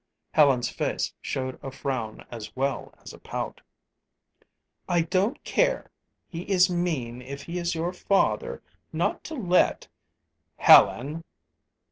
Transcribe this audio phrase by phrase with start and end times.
[0.31, 3.61] Helen's face showed a frown as well as a pout.
[4.89, 5.91] "I don't care.
[6.27, 9.87] He is mean, if he is your father, not to let"
[10.69, 11.23] "Helen!"